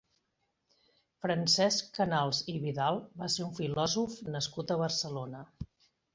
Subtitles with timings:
[1.25, 5.45] Francesc Canals i Vidal va ser un filòsof nascut a Barcelona.